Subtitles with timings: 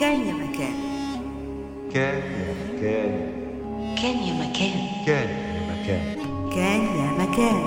[0.00, 0.74] كان يا مكان.
[1.94, 3.12] كان يا مكان.
[4.02, 5.04] كان يا مكان.
[5.06, 6.16] كان يا مكان.
[6.54, 7.62] كان يا مكان.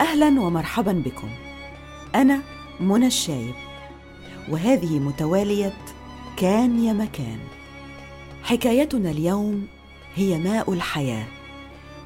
[0.00, 1.28] أهلا ومرحبا بكم.
[2.14, 2.40] أنا
[2.80, 3.54] منى الشايب
[4.48, 5.72] وهذه متوالية
[6.36, 7.38] كان يا مكان.
[8.42, 9.66] حكايتنا اليوم
[10.14, 11.26] هي ماء الحياة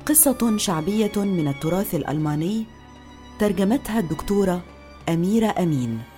[0.06, 2.64] قصة شعبية من التراث الألماني
[3.38, 4.60] ترجمتها الدكتورة
[5.08, 6.13] أميرة أمين.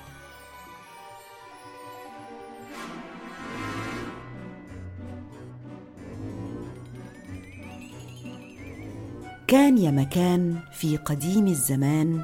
[9.47, 12.23] كان يا مكان في قديم الزمان.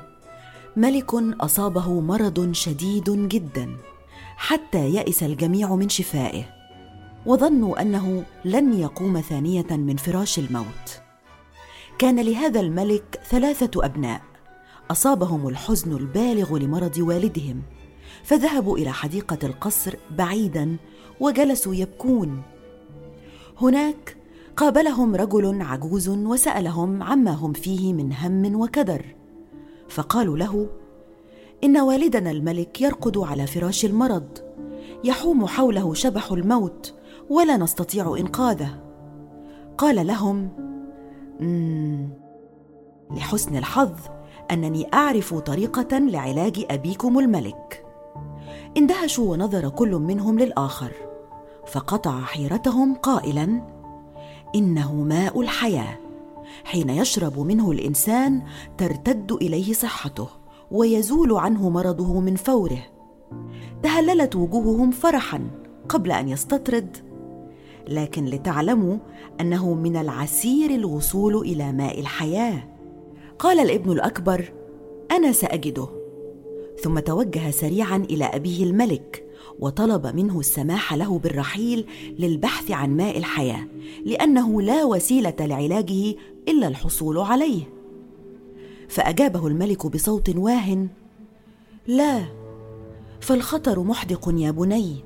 [0.76, 3.76] ملك أصابه مرض شديد جدا
[4.36, 6.44] حتى يئس الجميع من شفائه
[7.26, 11.00] وظنوا أنه لن يقوم ثانية من فراش الموت.
[11.98, 14.22] كان لهذا الملك ثلاثة أبناء
[14.90, 17.62] أصابهم الحزن البالغ لمرض والدهم
[18.24, 20.76] فذهبوا إلى حديقة القصر بعيدا
[21.20, 22.42] وجلسوا يبكون.
[23.60, 24.21] هناك
[24.56, 29.16] قابلهم رجل عجوز وسألهم عما هم فيه من هم وكدر.
[29.88, 30.68] فقالوا له
[31.64, 34.28] إن والدنا الملك يرقد على فراش المرض
[35.04, 36.94] يحوم حوله شبح الموت
[37.30, 38.82] ولا نستطيع إنقاذه.
[39.78, 40.48] قال لهم
[43.10, 43.92] لحسن الحظ
[44.50, 47.86] أنني أعرف طريقة لعلاج أبيكم الملك.
[48.76, 50.92] اندهشوا ونظر كل منهم للآخر
[51.66, 53.62] فقطع حيرتهم قائلا
[54.54, 55.98] إنه ماء الحياة
[56.64, 58.42] حين يشرب منه الإنسان
[58.78, 60.28] ترتد إليه صحته
[60.70, 62.82] ويزول عنه مرضه من فوره.
[63.82, 65.40] تهللت وجوههم فرحا
[65.88, 66.96] قبل أن يستطرد.
[67.88, 68.96] لكن لتعلموا
[69.40, 72.68] أنه من العسير الوصول إلى ماء الحياة.
[73.38, 74.52] قال الابن الأكبر
[75.10, 75.88] أنا سأجده.
[76.82, 79.24] ثم توجه سريعا إلى أبيه الملك
[79.60, 81.86] وطلب منه السماح له بالرحيل
[82.18, 83.66] للبحث عن ماء الحياة
[84.04, 86.14] لأنه لا وسيلة لعلاجه
[86.48, 87.62] إلا الحصول عليه.
[88.88, 90.86] فأجابه الملك بصوت واه
[91.86, 92.22] لا
[93.20, 94.96] فالخطر محدق يا بني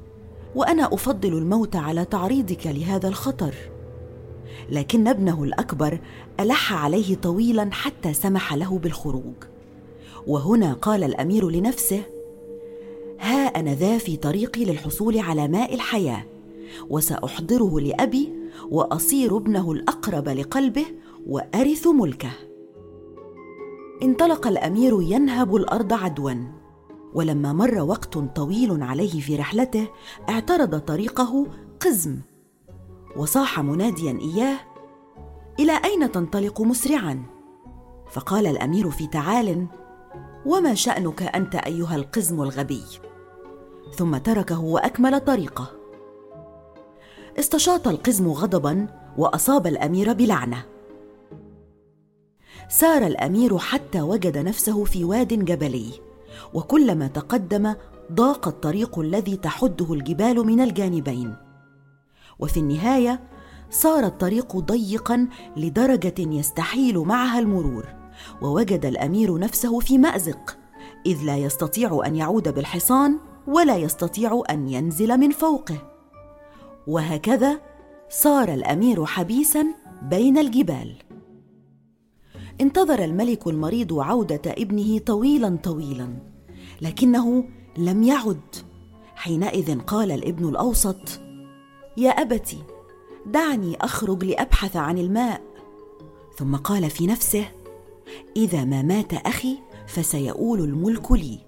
[0.55, 3.55] وأنا أفضل الموت على تعريضك لهذا الخطر.
[4.71, 6.01] لكن ابنه الأكبر
[6.41, 9.34] ألح عليه طويلا حتى سمح له بالخروج.
[10.27, 12.03] وهنا قال الأمير لنفسه
[13.56, 16.25] أنا ذا في طريقي للحصول على ماء الحياة
[16.91, 18.33] وسأحضره لأبي
[18.71, 20.87] وأصير ابنه الأقرب لقلبه
[21.27, 22.31] وأرث ملكه.
[24.03, 26.33] انطلق الأمير ينهب الأرض عدوا
[27.15, 29.89] ولما مر وقت طويل عليه في رحلته
[30.28, 31.47] اعترض طريقه
[31.81, 32.19] قزم
[33.16, 34.59] وصاح مناديا إياه
[35.61, 37.22] إلى أين تنطلق مسرعا؟
[38.11, 39.66] فقال الأمير في تعال
[40.47, 42.83] وما شأنك أنت أيها القزم الغبي؟
[43.95, 45.71] ثم تركه وأكمل طريقه.
[47.39, 48.87] استشاط القزم غضبا
[49.19, 50.65] وأصاب الأمير بلعنة.
[52.69, 55.91] سار الأمير حتى وجد نفسه في واد جبلي
[56.55, 57.75] وكلما تقدم
[58.13, 61.37] ضاق الطريق الذي تحده الجبال من الجانبين.
[62.39, 63.21] وفي النهاية
[63.71, 67.87] صار الطريق ضيقا لدرجة يستحيل معها المرور
[68.43, 70.59] ووجد الأمير نفسه في مأزق
[71.07, 75.79] إذ لا يستطيع أن يعود بالحصان ولا يستطيع أن ينزل من فوقه.
[76.87, 77.61] وهكذا
[78.09, 79.67] صار الأمير حبيسا
[80.03, 80.95] بين الجبال.
[82.61, 86.09] انتظر الملك المريض عودة ابنه طويلا طويلا
[86.81, 87.45] لكنه
[87.79, 88.57] لم يعد.
[89.15, 91.21] حينئذ قال الابن الأوسط
[91.97, 92.57] يا ابت
[93.27, 95.43] دعني أخرج لأبحث عن الماء.
[96.37, 97.49] ثم قال في نفسه
[98.37, 101.39] إذا ما مات أخي فسيؤول الملك لي.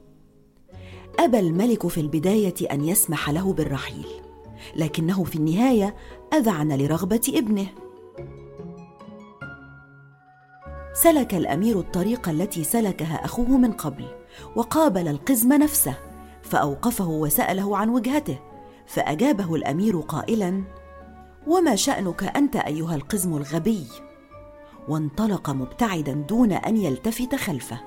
[1.18, 4.06] ابى الملك في البداية أن يسمح له بالرحيل
[4.76, 5.96] لكنه في النهاية
[6.34, 7.66] أذعن لرغبة ابنه.
[10.94, 14.04] سلك الأمير الطريق التي سلكها أخوه من قبل
[14.56, 15.94] وقابل القزم نفسه
[16.42, 18.38] فأوقفه وسأله عن وجهته
[18.86, 20.64] فأجابه الأمير قائلا
[21.46, 23.86] وما شأنك أنت أيها القزم الغبي؟
[24.88, 27.80] وانطلق مبتعدا دون أن يلتفت خلفه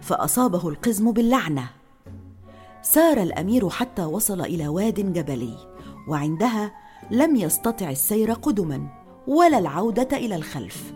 [0.00, 1.81] فأصابه القزم باللعنة.
[2.82, 5.56] سار الأمير حتى وصل إلى واد جبلي
[6.08, 6.72] وعندها
[7.10, 8.86] لم يستطع السير قدما
[9.26, 10.92] ولا العودة إلى الخلف.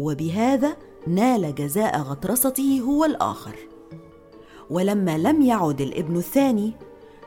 [0.00, 0.76] وبهذا
[1.06, 3.56] نال جزاء غطرسته هو الآخر.
[4.70, 6.72] ولما لم يعد الابن الثاني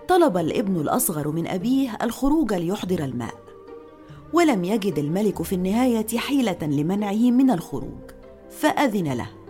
[0.07, 3.33] طلب الابن الأصغر من أبيه الخروج ليحضر الماء.
[4.33, 8.11] ولم يجد الملك في النهاية حيلة لمنعه من الخروج
[8.49, 9.44] فأذن له.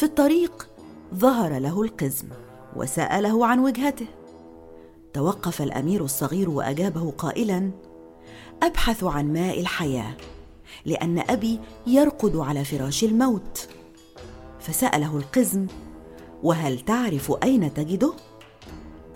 [0.00, 0.68] في الطريق
[1.14, 2.28] ظهر له القزم
[2.76, 4.06] وسأله عن وجهته.
[5.12, 7.70] توقف الأمير الصغير وأجابه قائلا
[8.62, 10.16] أبحث عن ماء الحياة
[10.84, 13.68] لأن أبي يرقد على فراش الموت.
[14.60, 15.66] فسأله القزم
[16.42, 18.12] وهل تعرف أين تجده؟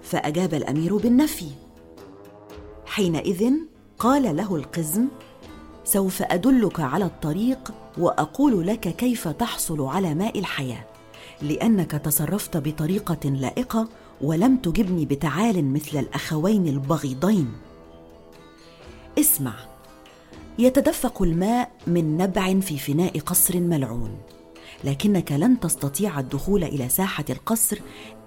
[0.02, 1.50] فأجاب الأمير بالنفي.
[2.86, 3.52] حينئذ
[3.98, 5.08] قال له القزم
[5.84, 10.84] سوف أدلك على الطريق وأقول لك كيف تحصل على ماء الحياة
[11.42, 13.88] لأنك تصرفت بطريقة لائقة
[14.20, 17.52] ولم تجبني بتعال مثل الأخوين البغيضين.
[19.18, 19.54] اسمع.
[20.58, 24.18] يتدفق الماء من نبع في فناء قصر ملعون
[24.84, 27.78] لكنك لن تستطيع الدخول إلى ساحة القصر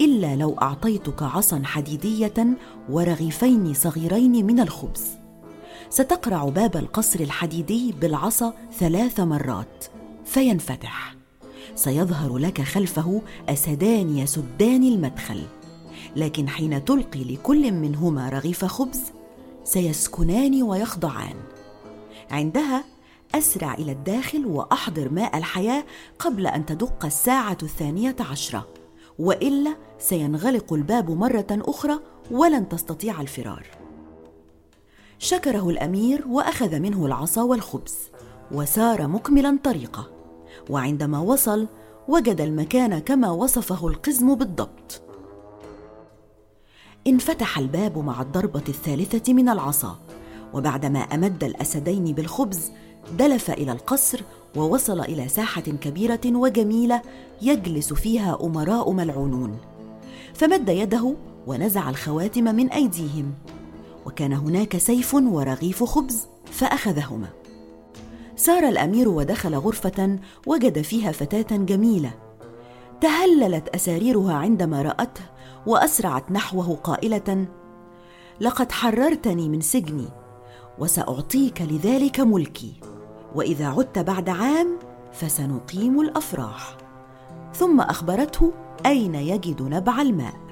[0.01, 2.47] إلا لو أعطيتك عصا حديدية
[2.89, 5.16] ورغيفين صغيرين من الخبز.
[5.89, 9.85] ستقرع باب القصر الحديدي بالعصا ثلاث مرات.
[10.25, 11.15] فينفتح.
[11.75, 15.43] سيظهر لك خلفه أسدان يسدان المدخل.
[16.15, 19.01] لكن حين تلقي لكل منهما رغيف خبز
[19.63, 21.35] سيسكنان ويخضعان.
[22.31, 22.83] عندها
[23.35, 25.85] أسرع إلى الداخل وأحضر ماء الحياة
[26.19, 28.67] قبل أن تدق الساعة الثانية عشرة.
[29.19, 31.99] وإلا سينغلق الباب مرة أخرى
[32.31, 33.86] ولن تستطيع الفرار.
[35.19, 37.95] شكره الأمير وأخذ منه العصا والخبز
[38.51, 40.07] وسار مكملا طريقه
[40.69, 41.67] وعندما وصل
[42.07, 45.01] وجد المكان كما وصفه القزم بالضبط.
[47.07, 49.99] انفتح الباب مع الضربة الثالثة من العصا
[50.53, 52.71] وبعدما أمد الأسدين بالخبز
[53.19, 54.21] دلف إلى القصر
[54.55, 57.01] ووصل إلى ساحة كبيرة وجميلة
[57.41, 59.57] يجلس فيها أمراء ملعونون.
[60.33, 61.15] فمد يده
[61.47, 63.33] ونزع الخواتم من أيديهم.
[64.07, 67.27] وكان هناك سيف ورغيف خبز فأخذهما.
[68.35, 72.11] سار الأمير ودخل غرفة وجد فيها فتاة جميلة.
[73.01, 75.21] تهللت أساريرها عندما رأته
[75.65, 77.47] وأسرعت نحوه قائلة
[78.41, 80.07] لقد حررتني من سجني
[80.79, 82.73] وسأعطيك لذلك ملكي
[83.35, 84.79] وإذا عدت بعد عام
[85.13, 86.77] فسنقيم الأفراح.
[87.53, 88.53] ثم أخبرته
[88.85, 90.46] أين يجد نبع الماء.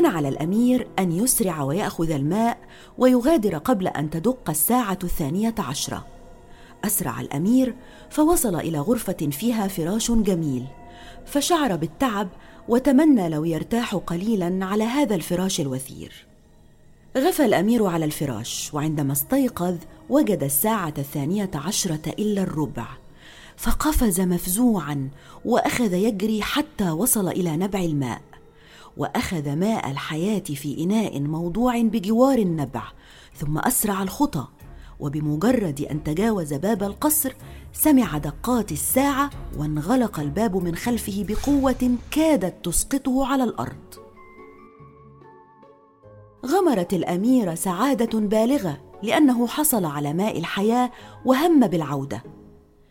[0.00, 2.58] كان على الأمير أن يسرع ويأخذ الماء
[2.98, 6.06] ويغادر قبل أن تدق الساعة الثانية عشرة.
[6.84, 7.74] أسرع الأمير
[8.10, 10.66] فوصل إلى غرفة فيها فراش جميل
[11.26, 12.28] فشعر بالتعب
[12.68, 16.26] وتمنى لو يرتاح قليلا على هذا الفراش الوثير.
[17.18, 19.76] غفى الأمير على الفراش وعندما استيقظ
[20.08, 22.86] وجد الساعة الثانية عشرة إلا الربع
[23.56, 25.08] فقفز مفزوعا
[25.44, 28.29] وأخذ يجري حتى وصل إلى نبع الماء.
[29.00, 32.82] وأخذ ماء الحياة في إناء موضوع بجوار النبع
[33.34, 34.46] ثم أسرع الخطى
[35.00, 37.32] وبمجرد أن تجاوز باب القصر
[37.72, 43.94] سمع دقات الساعة وانغلق الباب من خلفه بقوة كادت تسقطه على الأرض.
[46.46, 50.90] غمرت الأمير سعادة بالغة لأنه حصل على ماء الحياة
[51.24, 52.22] وهم بالعودة.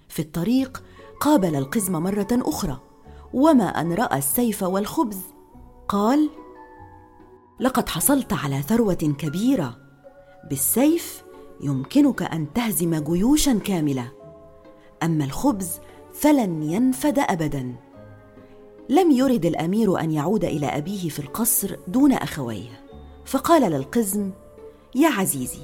[0.08, 0.84] في الطريق
[1.20, 2.80] قابل القزم مرة أخرى
[3.34, 5.39] وما أن رأى السيف والخبز
[5.90, 6.30] قال
[7.60, 9.78] لقد حصلت على ثروة كبيرة.
[10.50, 11.24] بالسيف
[11.62, 14.12] يمكنك أن تهزم جيوشا كاملة.
[15.04, 15.80] أما الخبز
[16.14, 17.76] فلن ينفد ابدا.
[18.90, 22.86] لم يرد الأمير أن يعود إلى أبيه في القصر دون أخويه.
[23.26, 24.32] فقال للقزم
[24.96, 25.62] يا عزيزي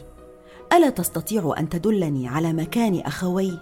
[0.74, 3.60] ألا تستطيع أن تدلني على مكان أخوي؟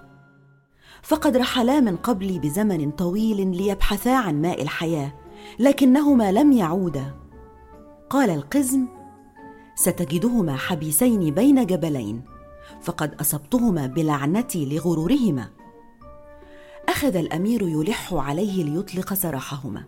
[1.02, 5.23] فقد رحلا من قبلي بزمن طويل ليبحثا عن ماء الحياة.
[5.60, 7.14] لكنهما لم يعودا.
[8.10, 8.88] قال القزم
[9.76, 12.22] ستجدهما حبيسين بين جبلين
[12.82, 15.50] فقد أصبتهما بلعنتي لغرورهما.
[16.90, 19.84] أخذ الأمير يلح عليه ليطلق سراحهما.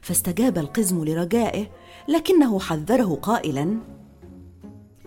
[0.00, 1.66] فاستجاب القزم لرجائه
[2.08, 3.78] لكنه حذره قائلا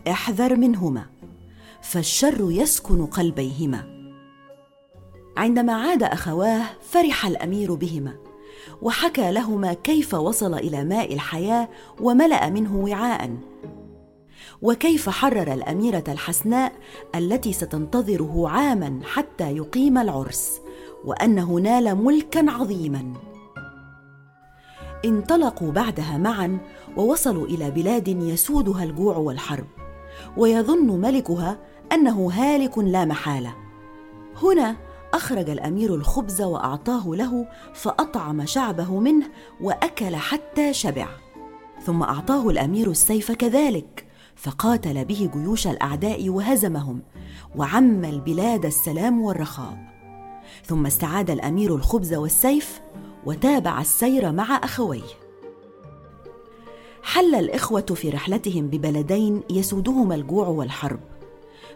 [0.07, 1.05] احذر منهما
[1.81, 3.97] فالشر يسكن قلبيهما.
[5.37, 8.26] عندما عاد أخواه فرح الأمير بهما.
[8.81, 11.69] وحكى لهما كيف وصل إلى ماء الحياة
[12.01, 13.37] وملأ منه وعاء.
[14.61, 16.73] وكيف حرر الأميرة الحسناء
[17.15, 20.61] التي ستنتظره عاما حتى يقيم العرس
[21.05, 23.13] وأنه نال ملكا عظيما.
[25.05, 26.57] انطلقوا بعدها معا
[26.97, 29.67] ووصلوا إلى بلاد يسودها الجوع والحرب
[30.37, 31.57] ويظن ملكها
[31.93, 33.53] أنه هالك لا محالة.
[34.43, 34.75] هنا
[35.13, 39.25] أخرج الأمير الخبز وأعطاه له فأطعم شعبه منه
[39.61, 41.07] وأكل حتى شبع.
[41.83, 47.01] ثم أعطاه الأمير السيف كذلك فقاتل به جيوش الأعداء وهزمهم
[47.55, 49.77] وعم البلاد السلام والرخاء.
[50.65, 52.81] ثم استعاد الأمير الخبز والسيف
[53.25, 55.27] وتابع السير مع أخويه.
[57.03, 60.99] حل الإخوة في رحلتهم ببلدين يسودهما الجوع والحرب.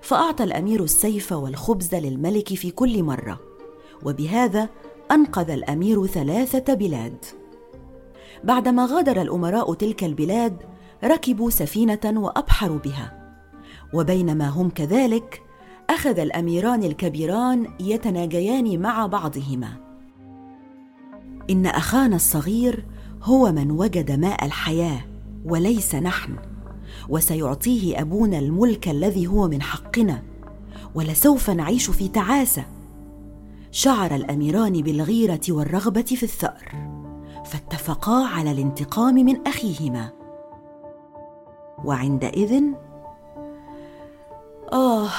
[0.01, 3.39] فأعطى الأمير السيف والخبز للملك في كل مرة
[4.03, 4.69] وبهذا
[5.11, 7.25] أنقذ الأمير ثلاثة بلاد.
[8.43, 10.57] بعدما غادر الأمراء تلك البلاد
[11.03, 13.35] ركبوا سفينة وأبحروا بها
[13.93, 15.41] وبينما هم كذلك
[15.89, 19.69] أخذ الأميران الكبيران يتناجيان مع بعضهما.
[21.49, 22.85] إن أخانا الصغير
[23.23, 25.01] هو من وجد ماء الحياة
[25.45, 26.50] وليس نحن.
[27.11, 30.23] وسيعطيه أبونا الملك الذي هو من حقنا
[30.95, 32.65] ولسوف نعيش في تعاسة.
[33.71, 36.91] شعر الأميران بالغيرة والرغبة في الثأر
[37.45, 40.09] فاتفقا على الانتقام من أخيهما.
[41.85, 42.63] وعندئذ
[44.73, 45.09] آه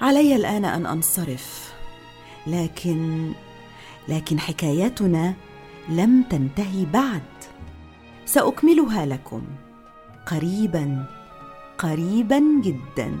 [0.00, 1.74] علي الآن أن أنصرف.
[2.46, 3.32] لكن
[4.08, 5.34] لكن حكايتنا
[5.88, 7.22] لم تنتهي بعد.
[8.26, 9.42] سأكملها لكم.
[10.30, 11.04] قريبا
[11.78, 13.12] قريبا جدا.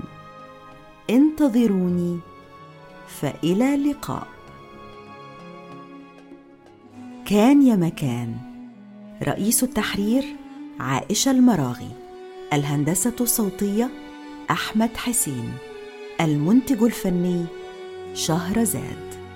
[1.10, 2.18] انتظروني
[3.08, 4.26] فإلى اللقاء.
[7.26, 8.36] كان يا مكان.
[9.22, 10.24] رئيس التحرير
[10.80, 11.90] عائشة المراغي.
[12.52, 13.90] الهندسة الصوتية
[14.50, 15.52] أحمد حسين.
[16.20, 17.44] المنتج الفني
[18.14, 19.27] شهرزاد.